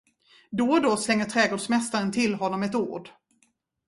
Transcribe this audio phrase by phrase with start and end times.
[0.49, 3.09] Då och då slänger trädgårdsmästaren till honom ett ord.